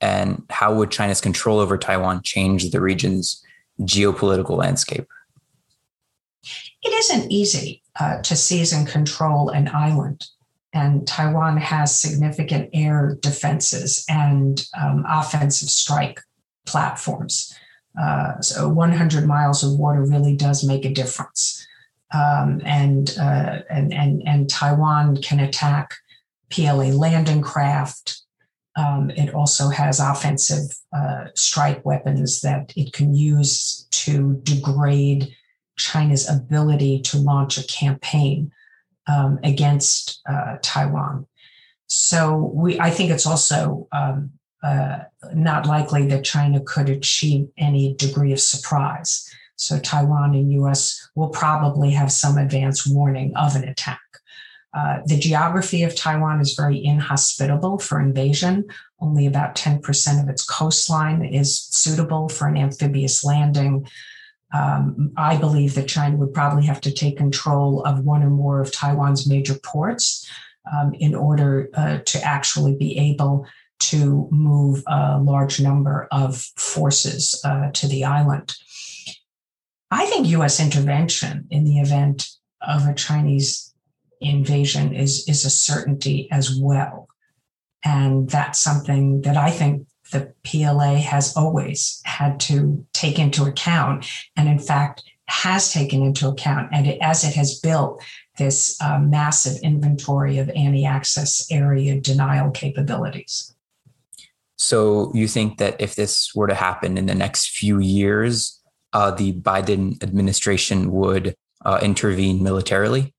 and 0.01 0.43
how 0.49 0.73
would 0.73 0.91
China's 0.91 1.21
control 1.21 1.59
over 1.59 1.77
Taiwan 1.77 2.21
change 2.23 2.69
the 2.69 2.81
region's 2.81 3.43
geopolitical 3.81 4.57
landscape? 4.57 5.07
It 6.83 6.93
isn't 6.93 7.31
easy 7.31 7.81
uh, 7.99 8.21
to 8.21 8.35
seize 8.35 8.73
and 8.73 8.87
control 8.87 9.49
an 9.49 9.69
island. 9.73 10.25
And 10.73 11.07
Taiwan 11.07 11.57
has 11.57 11.99
significant 11.99 12.69
air 12.73 13.17
defenses 13.21 14.05
and 14.07 14.63
um, 14.79 15.05
offensive 15.07 15.69
strike 15.69 16.21
platforms. 16.65 17.53
Uh, 17.99 18.39
so 18.41 18.69
100 18.69 19.25
miles 19.25 19.63
of 19.63 19.79
water 19.79 20.03
really 20.05 20.35
does 20.35 20.63
make 20.63 20.85
a 20.85 20.93
difference. 20.93 21.65
Um, 22.13 22.61
and, 22.63 23.15
uh, 23.19 23.59
and, 23.69 23.91
and, 23.91 24.21
and 24.27 24.49
Taiwan 24.49 25.17
can 25.21 25.39
attack 25.39 25.95
PLA 26.49 26.89
landing 26.89 27.41
craft, 27.41 28.21
um, 28.77 29.09
it 29.11 29.33
also 29.33 29.69
has 29.69 29.99
offensive 29.99 30.77
uh, 30.95 31.25
strike 31.35 31.83
weapons 31.83 32.41
that 32.41 32.71
it 32.75 32.93
can 32.93 33.13
use 33.13 33.87
to 33.91 34.39
degrade 34.43 35.35
China's 35.77 36.29
ability 36.29 37.01
to 37.01 37.17
launch 37.17 37.57
a 37.57 37.67
campaign 37.67 38.51
um, 39.07 39.39
against 39.43 40.21
uh, 40.29 40.57
Taiwan. 40.61 41.25
So 41.87 42.51
we, 42.53 42.79
I 42.79 42.89
think 42.89 43.11
it's 43.11 43.25
also 43.25 43.87
um, 43.91 44.31
uh, 44.61 44.99
not 45.33 45.65
likely 45.65 46.07
that 46.07 46.23
China 46.23 46.59
could 46.59 46.89
achieve 46.89 47.47
any 47.57 47.95
degree 47.95 48.33
of 48.33 48.39
surprise. 48.39 49.27
So 49.55 49.79
Taiwan 49.79 50.35
and 50.35 50.51
U.S. 50.53 51.09
will 51.15 51.29
probably 51.29 51.91
have 51.91 52.11
some 52.11 52.37
advance 52.37 52.85
warning 52.85 53.35
of 53.35 53.55
an 53.55 53.63
attack. 53.63 53.99
Uh, 54.73 54.99
the 55.05 55.17
geography 55.17 55.83
of 55.83 55.95
Taiwan 55.95 56.39
is 56.41 56.53
very 56.53 56.83
inhospitable 56.83 57.79
for 57.79 57.99
invasion. 57.99 58.65
Only 58.99 59.25
about 59.25 59.55
10% 59.55 60.21
of 60.21 60.29
its 60.29 60.43
coastline 60.43 61.23
is 61.23 61.57
suitable 61.57 62.29
for 62.29 62.47
an 62.47 62.57
amphibious 62.57 63.23
landing. 63.23 63.87
Um, 64.53 65.11
I 65.17 65.37
believe 65.37 65.75
that 65.75 65.87
China 65.87 66.17
would 66.17 66.33
probably 66.33 66.65
have 66.65 66.81
to 66.81 66.91
take 66.91 67.17
control 67.17 67.83
of 67.83 68.03
one 68.03 68.23
or 68.23 68.29
more 68.29 68.61
of 68.61 68.71
Taiwan's 68.71 69.27
major 69.27 69.55
ports 69.55 70.29
um, 70.71 70.93
in 70.93 71.15
order 71.15 71.69
uh, 71.73 71.99
to 72.05 72.21
actually 72.21 72.75
be 72.75 72.97
able 72.97 73.45
to 73.79 74.27
move 74.31 74.83
a 74.87 75.19
large 75.19 75.59
number 75.59 76.07
of 76.11 76.37
forces 76.55 77.39
uh, 77.43 77.71
to 77.71 77.87
the 77.87 78.03
island. 78.03 78.55
I 79.91 80.05
think 80.05 80.27
US 80.27 80.59
intervention 80.59 81.47
in 81.49 81.63
the 81.63 81.79
event 81.79 82.29
of 82.61 82.87
a 82.87 82.93
Chinese 82.93 83.73
invasion 84.21 84.93
is 84.93 85.27
is 85.27 85.45
a 85.45 85.49
certainty 85.49 86.27
as 86.31 86.59
well. 86.59 87.07
And 87.83 88.29
that's 88.29 88.59
something 88.59 89.21
that 89.21 89.37
i 89.37 89.51
think 89.51 89.87
the 90.11 90.33
pla 90.43 90.95
has 90.95 91.35
always 91.35 92.01
had 92.05 92.39
to 92.39 92.85
take 92.93 93.19
into 93.19 93.43
account 93.43 94.07
and 94.35 94.47
in 94.47 94.59
fact 94.59 95.03
has 95.27 95.73
taken 95.73 96.01
into 96.01 96.27
account. 96.29 96.69
And 96.71 96.87
it, 96.87 96.99
as 97.01 97.25
it 97.25 97.35
has 97.35 97.59
built 97.59 98.01
this 98.37 98.77
uh, 98.81 98.99
massive 98.99 99.57
inventory 99.61 100.37
of 100.37 100.49
anti-access 100.49 101.47
area 101.51 101.99
denial 101.99 102.51
capabilities. 102.51 103.53
So 104.57 105.11
you 105.13 105.27
think 105.27 105.57
that 105.57 105.75
if 105.79 105.95
this 105.95 106.33
were 106.33 106.47
to 106.47 106.55
happen 106.55 106.97
in 106.97 107.07
the 107.07 107.15
next 107.15 107.49
few 107.49 107.79
years 107.79 108.61
uh, 108.93 109.11
the 109.11 109.33
biden 109.33 110.01
administration 110.01 110.91
would 110.91 111.35
uh, 111.65 111.79
intervene 111.81 112.41
militarily 112.41 113.13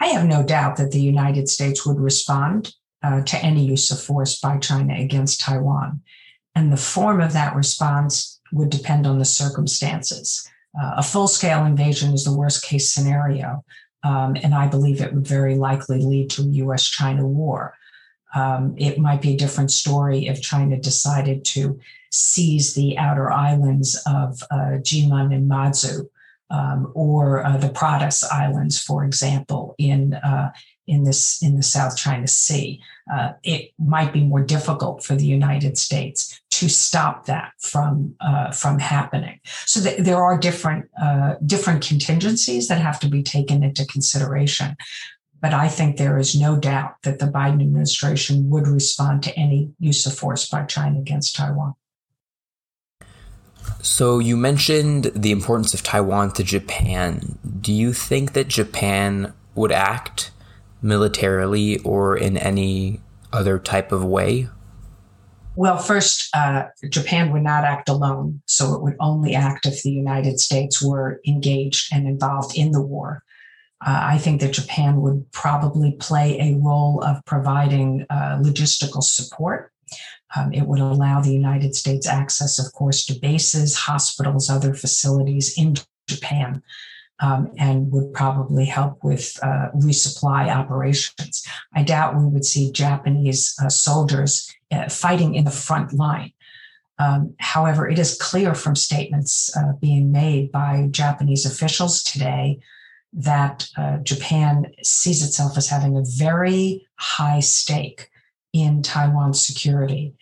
I 0.00 0.06
have 0.08 0.26
no 0.26 0.42
doubt 0.42 0.76
that 0.76 0.92
the 0.92 1.00
United 1.00 1.48
States 1.48 1.86
would 1.86 1.98
respond 1.98 2.74
uh, 3.02 3.22
to 3.22 3.38
any 3.38 3.64
use 3.64 3.90
of 3.90 4.00
force 4.00 4.38
by 4.38 4.58
China 4.58 4.94
against 4.96 5.40
Taiwan. 5.40 6.02
And 6.54 6.72
the 6.72 6.76
form 6.76 7.20
of 7.20 7.32
that 7.34 7.54
response 7.54 8.40
would 8.52 8.70
depend 8.70 9.06
on 9.06 9.18
the 9.18 9.24
circumstances. 9.24 10.48
Uh, 10.80 10.94
a 10.96 11.02
full 11.02 11.28
scale 11.28 11.64
invasion 11.64 12.12
is 12.12 12.24
the 12.24 12.36
worst 12.36 12.64
case 12.64 12.92
scenario. 12.92 13.64
Um, 14.02 14.36
and 14.42 14.54
I 14.54 14.68
believe 14.68 15.00
it 15.00 15.12
would 15.12 15.26
very 15.26 15.56
likely 15.56 16.00
lead 16.00 16.30
to 16.30 16.42
a 16.42 16.46
US 16.66 16.88
China 16.88 17.26
war. 17.26 17.74
Um, 18.34 18.74
it 18.76 18.98
might 18.98 19.22
be 19.22 19.34
a 19.34 19.36
different 19.36 19.70
story 19.70 20.28
if 20.28 20.42
China 20.42 20.78
decided 20.78 21.44
to 21.46 21.80
seize 22.12 22.74
the 22.74 22.98
outer 22.98 23.30
islands 23.30 24.00
of 24.06 24.42
uh, 24.50 24.78
and 24.78 25.48
Matsu 25.48 26.08
um, 26.50 26.92
or 26.94 27.44
uh, 27.44 27.56
the 27.56 27.68
Pratas 27.68 28.24
Islands, 28.30 28.80
for 28.80 29.04
example, 29.04 29.74
in 29.78 30.14
uh, 30.14 30.52
in 30.86 31.04
this 31.04 31.42
in 31.42 31.56
the 31.56 31.62
South 31.62 31.96
China 31.96 32.26
Sea. 32.26 32.80
Uh, 33.12 33.32
it 33.42 33.72
might 33.78 34.12
be 34.12 34.24
more 34.24 34.42
difficult 34.42 35.04
for 35.04 35.14
the 35.14 35.26
United 35.26 35.78
States 35.78 36.40
to 36.50 36.68
stop 36.68 37.26
that 37.26 37.52
from 37.60 38.14
uh, 38.20 38.50
from 38.52 38.78
happening. 38.78 39.40
So 39.66 39.80
th- 39.80 39.98
there 39.98 40.22
are 40.22 40.38
different 40.38 40.88
uh, 41.00 41.34
different 41.44 41.86
contingencies 41.86 42.68
that 42.68 42.80
have 42.80 43.00
to 43.00 43.08
be 43.08 43.22
taken 43.22 43.62
into 43.62 43.84
consideration. 43.86 44.76
But 45.40 45.52
I 45.52 45.68
think 45.68 45.96
there 45.96 46.18
is 46.18 46.38
no 46.40 46.56
doubt 46.56 47.02
that 47.02 47.18
the 47.18 47.26
Biden 47.26 47.60
administration 47.60 48.48
would 48.50 48.66
respond 48.66 49.22
to 49.24 49.38
any 49.38 49.70
use 49.78 50.06
of 50.06 50.14
force 50.14 50.48
by 50.48 50.64
China 50.64 50.98
against 50.98 51.36
Taiwan. 51.36 51.74
So 53.82 54.18
you 54.18 54.36
mentioned 54.36 55.12
the 55.14 55.30
importance 55.30 55.74
of 55.74 55.82
Taiwan 55.82 56.32
to 56.32 56.44
Japan. 56.44 57.38
Do 57.60 57.72
you 57.72 57.92
think 57.92 58.32
that 58.32 58.48
Japan 58.48 59.32
would 59.54 59.72
act 59.72 60.32
militarily 60.82 61.78
or 61.78 62.16
in 62.16 62.36
any 62.36 63.00
other 63.32 63.58
type 63.58 63.92
of 63.92 64.04
way? 64.04 64.48
Well, 65.54 65.78
first, 65.78 66.28
uh, 66.34 66.64
Japan 66.90 67.32
would 67.32 67.42
not 67.42 67.64
act 67.64 67.88
alone. 67.88 68.42
So 68.46 68.74
it 68.74 68.82
would 68.82 68.96
only 69.00 69.34
act 69.34 69.64
if 69.64 69.82
the 69.82 69.90
United 69.90 70.38
States 70.38 70.82
were 70.82 71.20
engaged 71.26 71.92
and 71.92 72.06
involved 72.06 72.56
in 72.56 72.72
the 72.72 72.82
war. 72.82 73.22
Uh, 73.84 74.00
I 74.02 74.18
think 74.18 74.40
that 74.40 74.52
Japan 74.52 75.00
would 75.00 75.30
probably 75.32 75.92
play 75.92 76.38
a 76.40 76.58
role 76.58 77.02
of 77.02 77.24
providing 77.24 78.06
uh, 78.10 78.38
logistical 78.42 79.02
support. 79.02 79.72
Um, 80.34 80.52
it 80.52 80.66
would 80.66 80.80
allow 80.80 81.20
the 81.20 81.32
United 81.32 81.76
States 81.76 82.06
access, 82.06 82.58
of 82.58 82.72
course, 82.72 83.04
to 83.06 83.18
bases, 83.20 83.76
hospitals, 83.76 84.50
other 84.50 84.74
facilities 84.74 85.56
in 85.56 85.76
Japan 86.08 86.62
um, 87.20 87.52
and 87.58 87.90
would 87.92 88.12
probably 88.12 88.64
help 88.66 89.02
with 89.02 89.38
uh, 89.42 89.68
resupply 89.74 90.54
operations. 90.54 91.46
I 91.74 91.82
doubt 91.82 92.16
we 92.16 92.26
would 92.26 92.44
see 92.44 92.72
Japanese 92.72 93.54
uh, 93.62 93.68
soldiers 93.68 94.52
uh, 94.70 94.88
fighting 94.88 95.34
in 95.34 95.44
the 95.44 95.50
front 95.50 95.92
line. 95.92 96.32
Um, 96.98 97.34
however, 97.38 97.88
it 97.88 97.98
is 97.98 98.18
clear 98.18 98.54
from 98.54 98.74
statements 98.74 99.54
uh, 99.56 99.72
being 99.80 100.12
made 100.12 100.50
by 100.50 100.88
Japanese 100.90 101.44
officials 101.44 102.02
today 102.02 102.58
that 103.12 103.68
uh, 103.76 103.98
Japan 103.98 104.72
sees 104.82 105.22
itself 105.22 105.56
as 105.56 105.68
having 105.68 105.96
a 105.96 106.04
very 106.04 106.86
high 106.96 107.40
stake 107.40 108.10
in 108.62 108.82
Taiwan's 108.82 109.44
security. 109.46 110.14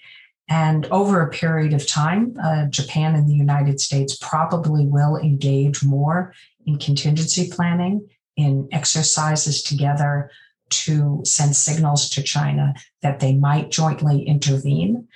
And 0.48 0.86
over 0.86 1.20
a 1.20 1.30
period 1.30 1.72
of 1.72 1.86
time, 1.86 2.36
uh, 2.42 2.66
Japan 2.66 3.14
and 3.14 3.28
the 3.28 3.34
United 3.34 3.80
States 3.80 4.16
probably 4.16 4.86
will 4.86 5.16
engage 5.16 5.82
more 5.82 6.34
in 6.66 6.78
contingency 6.78 7.48
planning, 7.50 8.08
in 8.36 8.68
exercises 8.72 9.62
together 9.62 10.30
to 10.68 11.22
send 11.24 11.54
signals 11.54 12.10
to 12.10 12.22
China 12.22 12.74
that 13.00 13.20
they 13.20 13.34
might 13.34 13.70
jointly 13.70 14.22
intervene. 14.22 15.06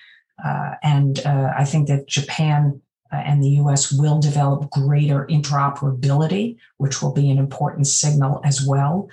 Uh, 0.42 0.74
and 0.82 1.20
uh, 1.26 1.52
I 1.56 1.64
think 1.64 1.88
that 1.88 2.06
Japan 2.06 2.80
uh, 3.12 3.16
and 3.16 3.42
the 3.42 3.60
US 3.62 3.92
will 3.92 4.20
develop 4.20 4.70
greater 4.70 5.26
interoperability, 5.26 6.58
which 6.76 7.02
will 7.02 7.12
be 7.12 7.30
an 7.30 7.38
important 7.38 7.86
signal 7.86 8.40
as 8.44 8.64
well. 8.64 9.08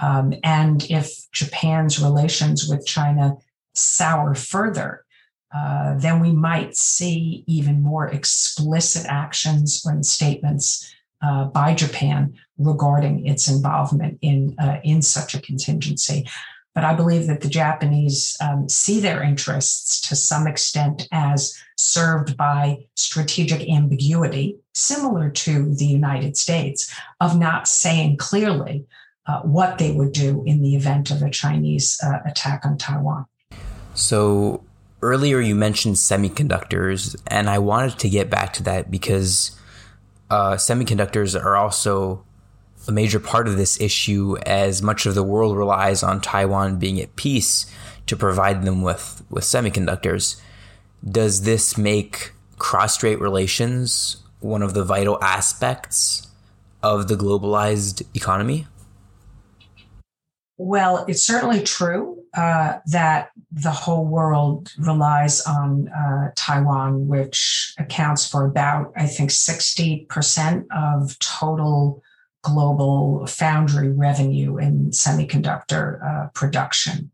Um, 0.00 0.34
and 0.42 0.84
if 0.90 1.30
Japan's 1.32 2.00
relations 2.00 2.68
with 2.68 2.86
China 2.86 3.36
sour 3.74 4.34
further, 4.34 5.04
uh, 5.54 5.98
then 5.98 6.20
we 6.20 6.32
might 6.32 6.76
see 6.76 7.44
even 7.46 7.82
more 7.82 8.08
explicit 8.08 9.04
actions 9.08 9.84
and 9.84 10.04
statements 10.04 10.94
uh, 11.20 11.44
by 11.44 11.74
Japan 11.74 12.34
regarding 12.58 13.26
its 13.26 13.48
involvement 13.48 14.18
in 14.22 14.56
uh, 14.58 14.78
in 14.82 15.02
such 15.02 15.34
a 15.34 15.40
contingency. 15.40 16.26
But 16.74 16.84
I 16.84 16.94
believe 16.94 17.26
that 17.26 17.42
the 17.42 17.48
Japanese 17.48 18.34
um, 18.40 18.66
see 18.68 18.98
their 18.98 19.22
interests 19.22 20.00
to 20.08 20.16
some 20.16 20.46
extent 20.46 21.06
as 21.12 21.54
served 21.76 22.36
by 22.36 22.86
strategic 22.94 23.68
ambiguity, 23.68 24.56
similar 24.72 25.28
to 25.30 25.74
the 25.74 25.84
United 25.84 26.36
States, 26.36 26.90
of 27.20 27.38
not 27.38 27.68
saying 27.68 28.16
clearly 28.16 28.86
uh, 29.26 29.40
what 29.40 29.78
they 29.78 29.92
would 29.92 30.12
do 30.12 30.42
in 30.46 30.62
the 30.62 30.74
event 30.74 31.10
of 31.10 31.22
a 31.22 31.30
Chinese 31.30 31.98
uh, 32.02 32.18
attack 32.26 32.64
on 32.64 32.76
Taiwan. 32.76 33.26
So 33.94 34.64
earlier 35.00 35.40
you 35.40 35.54
mentioned 35.54 35.96
semiconductors, 35.96 37.20
and 37.26 37.48
I 37.48 37.58
wanted 37.58 37.98
to 38.00 38.08
get 38.08 38.30
back 38.30 38.52
to 38.54 38.62
that 38.64 38.90
because 38.90 39.58
uh, 40.30 40.54
semiconductors 40.54 41.40
are 41.40 41.56
also 41.56 42.24
a 42.88 42.92
major 42.92 43.20
part 43.20 43.46
of 43.46 43.56
this 43.56 43.80
issue 43.80 44.36
as 44.44 44.82
much 44.82 45.06
of 45.06 45.14
the 45.14 45.22
world 45.22 45.56
relies 45.56 46.02
on 46.02 46.20
Taiwan 46.20 46.78
being 46.78 47.00
at 47.00 47.14
peace 47.16 47.70
to 48.06 48.16
provide 48.16 48.64
them 48.64 48.82
with, 48.82 49.22
with 49.30 49.44
semiconductors. 49.44 50.40
Does 51.08 51.42
this 51.42 51.78
make 51.78 52.32
cross 52.58 52.94
strait 52.94 53.20
relations 53.20 54.16
one 54.40 54.62
of 54.62 54.74
the 54.74 54.84
vital 54.84 55.22
aspects 55.22 56.26
of 56.82 57.06
the 57.08 57.14
globalized 57.14 58.02
economy? 58.14 58.66
Well, 60.64 61.04
it's 61.08 61.24
certainly 61.24 61.60
true 61.60 62.22
uh, 62.34 62.78
that 62.86 63.32
the 63.50 63.72
whole 63.72 64.06
world 64.06 64.70
relies 64.78 65.40
on 65.40 65.88
uh, 65.88 66.30
Taiwan, 66.36 67.08
which 67.08 67.74
accounts 67.78 68.28
for 68.28 68.46
about, 68.46 68.92
I 68.96 69.06
think, 69.06 69.30
60% 69.30 70.66
of 70.70 71.18
total 71.18 72.00
global 72.42 73.26
foundry 73.26 73.90
revenue 73.90 74.56
in 74.58 74.90
semiconductor 74.90 76.00
uh, 76.00 76.28
production, 76.28 77.10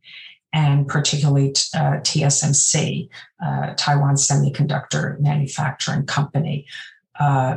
and 0.52 0.86
particularly 0.86 1.52
uh, 1.74 2.00
TSMC, 2.04 3.08
uh, 3.42 3.72
Taiwan 3.78 4.16
Semiconductor 4.16 5.18
Manufacturing 5.20 6.04
Company. 6.04 6.66
Uh, 7.18 7.56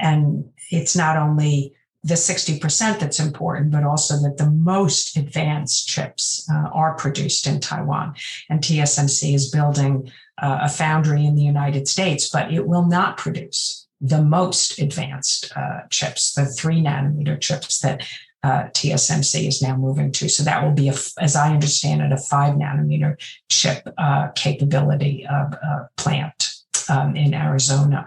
and 0.00 0.48
it's 0.70 0.94
not 0.94 1.16
only 1.16 1.74
the 2.04 2.14
60% 2.14 2.98
that's 2.98 3.20
important, 3.20 3.70
but 3.70 3.84
also 3.84 4.16
that 4.16 4.36
the 4.36 4.50
most 4.50 5.16
advanced 5.16 5.86
chips 5.86 6.48
uh, 6.52 6.68
are 6.72 6.94
produced 6.94 7.46
in 7.46 7.60
Taiwan. 7.60 8.14
And 8.50 8.60
TSMC 8.60 9.34
is 9.34 9.50
building 9.50 10.10
uh, 10.40 10.60
a 10.62 10.68
foundry 10.68 11.24
in 11.24 11.36
the 11.36 11.42
United 11.42 11.86
States, 11.86 12.28
but 12.28 12.52
it 12.52 12.66
will 12.66 12.86
not 12.86 13.18
produce 13.18 13.86
the 14.00 14.20
most 14.20 14.80
advanced 14.80 15.52
uh, 15.56 15.82
chips, 15.90 16.32
the 16.32 16.46
three 16.46 16.80
nanometer 16.80 17.40
chips 17.40 17.78
that 17.80 18.02
uh, 18.42 18.64
TSMC 18.70 19.46
is 19.46 19.62
now 19.62 19.76
moving 19.76 20.10
to. 20.10 20.28
So 20.28 20.42
that 20.42 20.64
will 20.64 20.72
be, 20.72 20.88
a, 20.88 20.94
as 21.20 21.36
I 21.36 21.52
understand 21.52 22.02
it, 22.02 22.10
a 22.10 22.16
five 22.16 22.54
nanometer 22.54 23.14
chip 23.48 23.86
uh, 23.96 24.30
capability 24.34 25.24
uh, 25.24 25.84
plant 25.96 26.48
um, 26.88 27.14
in 27.14 27.32
Arizona. 27.32 28.06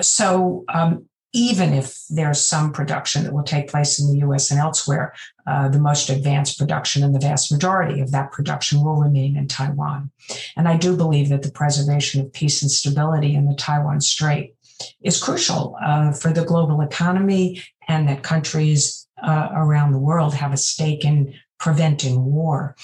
so 0.00 0.64
um, 0.68 1.06
even 1.32 1.72
if 1.72 2.02
there's 2.10 2.44
some 2.44 2.72
production 2.72 3.24
that 3.24 3.32
will 3.32 3.42
take 3.42 3.68
place 3.68 3.98
in 3.98 4.08
the 4.08 4.26
US 4.26 4.50
and 4.50 4.60
elsewhere, 4.60 5.14
uh, 5.46 5.68
the 5.68 5.78
most 5.78 6.10
advanced 6.10 6.58
production 6.58 7.02
and 7.02 7.14
the 7.14 7.20
vast 7.20 7.50
majority 7.50 8.00
of 8.00 8.10
that 8.10 8.32
production 8.32 8.82
will 8.84 8.96
remain 8.96 9.36
in 9.36 9.48
Taiwan. 9.48 10.10
And 10.56 10.68
I 10.68 10.76
do 10.76 10.96
believe 10.96 11.30
that 11.30 11.42
the 11.42 11.50
preservation 11.50 12.20
of 12.20 12.32
peace 12.32 12.60
and 12.62 12.70
stability 12.70 13.34
in 13.34 13.46
the 13.46 13.54
Taiwan 13.54 14.00
Strait 14.00 14.54
is 15.00 15.22
crucial 15.22 15.76
uh, 15.82 16.12
for 16.12 16.32
the 16.32 16.44
global 16.44 16.80
economy 16.80 17.62
and 17.88 18.08
that 18.08 18.22
countries 18.22 19.08
uh, 19.22 19.48
around 19.52 19.92
the 19.92 19.98
world 19.98 20.34
have 20.34 20.52
a 20.52 20.56
stake 20.56 21.04
in 21.04 21.34
preventing 21.58 22.24
war. 22.24 22.74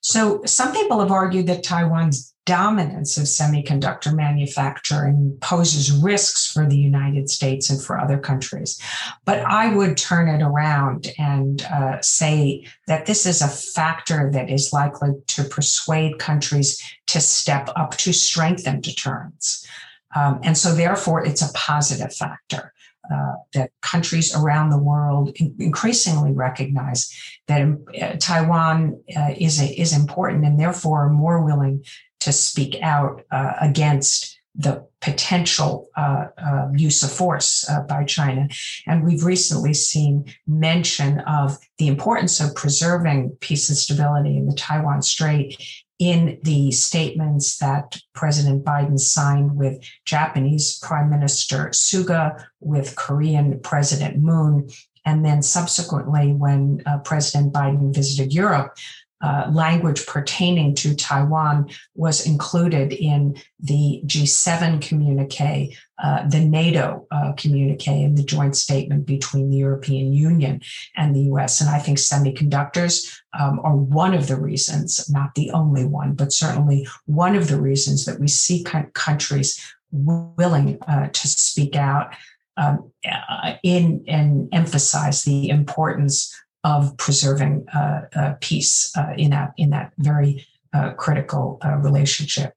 So 0.00 0.42
some 0.44 0.72
people 0.72 1.00
have 1.00 1.12
argued 1.12 1.46
that 1.46 1.62
Taiwan's 1.62 2.33
dominance 2.46 3.16
of 3.16 3.24
semiconductor 3.24 4.14
manufacturing 4.14 5.36
poses 5.40 5.90
risks 5.90 6.50
for 6.50 6.66
the 6.66 6.76
United 6.76 7.30
States 7.30 7.70
and 7.70 7.82
for 7.82 7.98
other 7.98 8.18
countries. 8.18 8.78
But 9.24 9.40
I 9.40 9.74
would 9.74 9.96
turn 9.96 10.28
it 10.28 10.42
around 10.42 11.08
and 11.18 11.62
uh, 11.62 12.02
say 12.02 12.66
that 12.86 13.06
this 13.06 13.24
is 13.24 13.40
a 13.40 13.48
factor 13.48 14.30
that 14.32 14.50
is 14.50 14.72
likely 14.72 15.12
to 15.28 15.44
persuade 15.44 16.18
countries 16.18 16.82
to 17.06 17.20
step 17.20 17.70
up 17.76 17.96
to 17.98 18.12
strengthen 18.12 18.80
deterrence. 18.80 19.66
Um, 20.14 20.40
and 20.42 20.56
so, 20.56 20.74
therefore, 20.74 21.24
it's 21.24 21.42
a 21.42 21.52
positive 21.54 22.14
factor. 22.14 22.73
Uh, 23.12 23.34
that 23.52 23.70
countries 23.82 24.34
around 24.34 24.70
the 24.70 24.78
world 24.78 25.30
in- 25.36 25.54
increasingly 25.58 26.32
recognize 26.32 27.14
that 27.48 27.60
uh, 28.00 28.16
Taiwan 28.18 28.98
uh, 29.14 29.34
is 29.36 29.60
a, 29.60 29.66
is 29.78 29.92
important 29.94 30.42
and 30.42 30.58
therefore 30.58 31.04
are 31.04 31.10
more 31.10 31.44
willing 31.44 31.84
to 32.20 32.32
speak 32.32 32.78
out 32.80 33.22
uh, 33.30 33.52
against 33.60 34.40
the 34.54 34.86
potential 35.02 35.90
uh, 35.98 36.28
uh, 36.38 36.68
use 36.74 37.02
of 37.02 37.12
force 37.12 37.68
by 37.88 38.04
China. 38.04 38.48
And 38.86 39.04
we've 39.04 39.24
recently 39.24 39.74
seen 39.74 40.24
mention 40.46 41.18
of 41.20 41.58
the 41.76 41.88
importance 41.88 42.40
of 42.40 42.54
preserving 42.54 43.36
peace 43.40 43.68
and 43.68 43.76
stability 43.76 44.38
in 44.38 44.46
the 44.46 44.54
Taiwan 44.54 45.02
Strait 45.02 45.60
in 45.98 46.38
the 46.42 46.70
statements 46.72 47.58
that 47.58 47.98
President 48.14 48.64
Biden 48.64 48.98
signed 48.98 49.56
with 49.56 49.82
Japanese 50.04 50.78
Prime 50.80 51.08
Minister 51.08 51.68
Suga, 51.68 52.44
with 52.60 52.96
Korean 52.96 53.60
President 53.60 54.18
Moon, 54.18 54.68
and 55.04 55.24
then 55.24 55.42
subsequently 55.42 56.32
when 56.32 56.82
uh, 56.86 56.98
President 56.98 57.52
Biden 57.52 57.94
visited 57.94 58.32
Europe, 58.32 58.76
uh, 59.24 59.50
language 59.50 60.06
pertaining 60.06 60.74
to 60.74 60.94
Taiwan 60.94 61.70
was 61.94 62.26
included 62.26 62.92
in 62.92 63.34
the 63.58 64.02
G7 64.04 64.82
communique, 64.82 65.74
uh, 66.02 66.28
the 66.28 66.40
NATO 66.40 67.06
uh, 67.10 67.32
communique, 67.32 68.04
and 68.04 68.18
the 68.18 68.22
joint 68.22 68.54
statement 68.54 69.06
between 69.06 69.48
the 69.48 69.56
European 69.56 70.12
Union 70.12 70.60
and 70.94 71.16
the 71.16 71.22
US. 71.32 71.62
And 71.62 71.70
I 71.70 71.78
think 71.78 71.96
semiconductors 71.96 73.18
um, 73.38 73.60
are 73.64 73.74
one 73.74 74.12
of 74.12 74.26
the 74.26 74.36
reasons, 74.36 75.08
not 75.08 75.34
the 75.34 75.50
only 75.52 75.86
one, 75.86 76.12
but 76.12 76.30
certainly 76.30 76.86
one 77.06 77.34
of 77.34 77.48
the 77.48 77.58
reasons 77.58 78.04
that 78.04 78.20
we 78.20 78.28
see 78.28 78.62
countries 78.92 79.58
willing 79.90 80.82
uh, 80.82 81.08
to 81.08 81.28
speak 81.28 81.76
out 81.76 82.14
um, 82.58 82.92
uh, 83.10 83.54
in 83.62 84.04
and 84.06 84.48
emphasize 84.52 85.22
the 85.22 85.48
importance 85.48 86.30
of 86.64 86.96
preserving 86.96 87.66
uh, 87.74 88.00
uh, 88.16 88.34
peace 88.40 88.90
uh, 88.96 89.12
in 89.16 89.30
that 89.30 89.52
in 89.56 89.70
that 89.70 89.92
very 89.98 90.46
uh, 90.72 90.90
critical 90.94 91.58
uh, 91.64 91.76
relationship. 91.76 92.54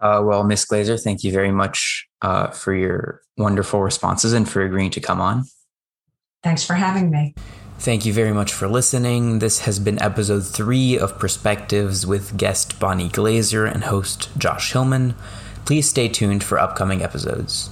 Uh, 0.00 0.20
well, 0.22 0.44
Miss 0.44 0.64
Glaser, 0.64 0.98
thank 0.98 1.24
you 1.24 1.32
very 1.32 1.50
much 1.50 2.06
uh, 2.20 2.48
for 2.48 2.74
your 2.74 3.22
wonderful 3.38 3.80
responses 3.80 4.32
and 4.32 4.48
for 4.48 4.62
agreeing 4.62 4.90
to 4.90 5.00
come 5.00 5.20
on. 5.20 5.44
Thanks 6.42 6.64
for 6.64 6.74
having 6.74 7.10
me. 7.10 7.34
Thank 7.78 8.04
you 8.04 8.12
very 8.12 8.32
much 8.32 8.52
for 8.52 8.68
listening. 8.68 9.38
This 9.38 9.60
has 9.60 9.78
been 9.78 10.00
episode 10.02 10.46
three 10.46 10.98
of 10.98 11.18
Perspectives 11.18 12.06
with 12.06 12.36
guest 12.36 12.78
Bonnie 12.80 13.08
Glaser 13.08 13.66
and 13.66 13.84
host 13.84 14.28
Josh 14.38 14.72
Hillman. 14.72 15.14
Please 15.64 15.88
stay 15.88 16.08
tuned 16.08 16.44
for 16.44 16.58
upcoming 16.58 17.02
episodes. 17.02 17.70